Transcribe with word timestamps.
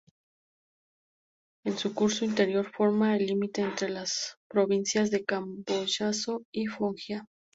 En 1.63 1.77
su 1.77 1.93
curso 1.93 2.25
interior 2.25 2.71
forma 2.71 3.15
el 3.15 3.27
límite 3.27 3.61
entre 3.61 3.89
las 3.89 4.39
provincias 4.49 5.11
de 5.11 5.23
Campobasso 5.25 6.41
y 6.51 6.65
Foggia. 6.65 7.27